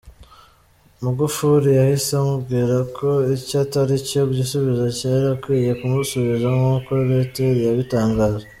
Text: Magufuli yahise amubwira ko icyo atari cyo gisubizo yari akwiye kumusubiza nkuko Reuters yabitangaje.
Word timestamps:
Magufuli 1.03 1.69
yahise 1.79 2.11
amubwira 2.21 2.75
ko 2.97 3.07
icyo 3.35 3.55
atari 3.65 3.95
cyo 4.09 4.21
gisubizo 4.35 4.83
yari 5.13 5.27
akwiye 5.35 5.71
kumusubiza 5.79 6.47
nkuko 6.57 6.89
Reuters 7.09 7.61
yabitangaje. 7.67 8.45